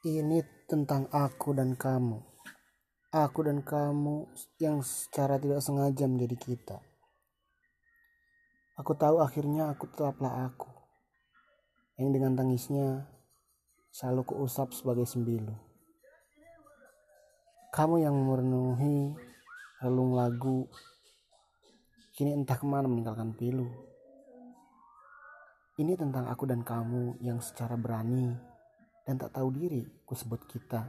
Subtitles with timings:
[0.00, 2.24] Ini tentang aku dan kamu.
[3.12, 6.80] Aku dan kamu yang secara tidak sengaja menjadi kita.
[8.80, 10.72] Aku tahu akhirnya aku tetaplah aku.
[12.00, 13.12] Yang dengan tangisnya
[13.92, 15.52] selalu kuusap sebagai sembilu.
[17.68, 19.12] Kamu yang memenuhi
[19.84, 20.64] relung lagu
[22.16, 23.68] kini entah ke mana meninggalkan pilu.
[25.76, 28.48] Ini tentang aku dan kamu yang secara berani
[29.10, 30.86] dan tak tahu diri ku sebut kita.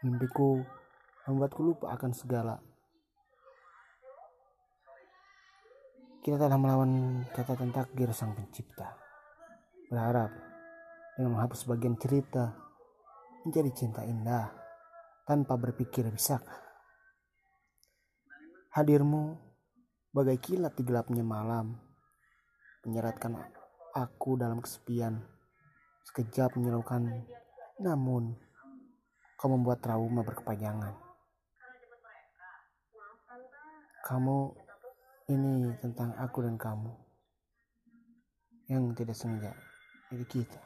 [0.00, 0.64] Mimpiku
[1.28, 2.56] membuatku lupa akan segala.
[6.24, 8.96] Kita telah melawan catatan takdir sang pencipta.
[9.92, 10.32] Berharap
[11.12, 12.56] dengan menghapus bagian cerita
[13.44, 14.48] menjadi cinta indah
[15.28, 16.40] tanpa berpikir bisa.
[18.72, 19.36] Hadirmu
[20.08, 21.76] bagai kilat di gelapnya malam
[22.88, 23.36] menyeratkan
[23.92, 25.35] aku dalam kesepian
[26.16, 27.28] sekejap menyilaukan
[27.76, 28.32] namun
[29.36, 30.96] kau membuat trauma berkepanjangan.
[34.00, 34.38] Kamu
[35.28, 36.88] ini tentang aku dan kamu
[38.72, 39.52] yang tidak sengaja
[40.08, 40.60] jadi kita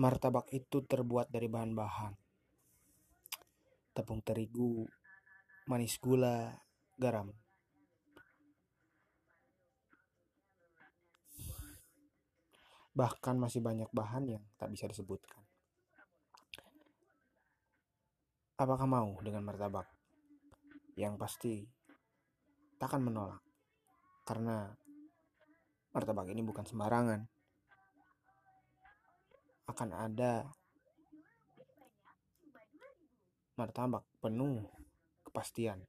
[0.00, 2.16] Martabak itu terbuat dari bahan-bahan.
[3.92, 4.88] Tepung terigu,
[5.68, 6.56] manis gula,
[6.96, 7.28] garam.
[12.90, 15.42] Bahkan masih banyak bahan yang tak bisa disebutkan.
[18.60, 19.88] Apakah mau dengan martabak?
[20.98, 21.54] Yang pasti
[22.76, 23.40] takkan menolak.
[24.28, 24.68] Karena
[25.96, 27.24] martabak ini bukan sembarangan.
[29.70, 30.44] Akan ada
[33.56, 34.66] martabak penuh
[35.24, 35.84] kepastian.